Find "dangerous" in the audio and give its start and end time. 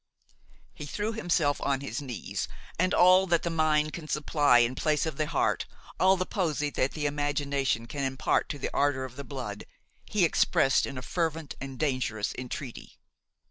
11.77-12.33